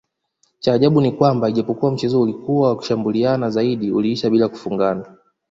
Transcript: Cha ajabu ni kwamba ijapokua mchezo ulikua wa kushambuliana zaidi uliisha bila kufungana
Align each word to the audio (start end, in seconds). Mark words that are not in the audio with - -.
Cha 0.59 0.73
ajabu 0.73 1.01
ni 1.01 1.11
kwamba 1.11 1.49
ijapokua 1.49 1.91
mchezo 1.91 2.21
ulikua 2.21 2.69
wa 2.69 2.75
kushambuliana 2.75 3.49
zaidi 3.49 3.91
uliisha 3.91 4.29
bila 4.29 4.47
kufungana 4.49 5.15